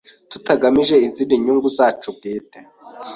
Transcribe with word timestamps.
tutagamije 0.31 0.95
izindi 1.07 1.33
nyungu 1.43 1.67
zacu 1.77 2.07
bwite 2.15 2.59